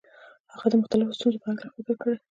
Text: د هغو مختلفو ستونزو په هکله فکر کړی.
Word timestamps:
د 0.47 0.49
هغو 0.63 0.75
مختلفو 0.81 1.17
ستونزو 1.17 1.41
په 1.41 1.47
هکله 1.51 1.71
فکر 1.75 1.95
کړی. 2.01 2.17